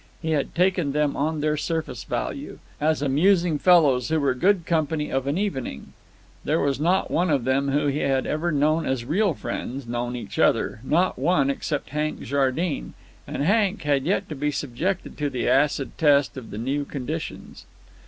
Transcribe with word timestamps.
He 0.19 0.31
had 0.31 0.55
taken 0.55 0.93
them 0.93 1.15
on 1.15 1.41
their 1.41 1.55
surface 1.55 2.05
value, 2.05 2.57
as 2.79 3.03
amusing 3.03 3.59
fellows 3.59 4.09
who 4.09 4.19
were 4.19 4.33
good 4.33 4.65
company 4.65 5.11
of 5.11 5.27
an 5.27 5.37
evening. 5.37 5.93
There 6.43 6.59
was 6.59 6.79
not 6.79 7.11
one 7.11 7.29
of 7.29 7.43
them 7.43 7.67
whom 7.67 7.91
he 7.91 7.99
had 7.99 8.25
ever 8.25 8.51
known 8.51 8.87
as 8.87 9.05
real 9.05 9.35
friends 9.35 9.85
know 9.85 10.11
each 10.15 10.39
other—not 10.39 11.19
one, 11.19 11.51
except 11.51 11.89
Hank 11.91 12.23
Jardine; 12.23 12.95
and 13.27 13.43
Hank 13.43 13.83
had 13.83 14.03
yet 14.05 14.27
to 14.29 14.33
be 14.35 14.49
subjected 14.49 15.19
to 15.19 15.29
the 15.29 15.47
acid 15.47 15.95
test 15.99 16.35
of 16.35 16.49
the 16.49 16.57
new 16.57 16.83
conditions. 16.83 17.67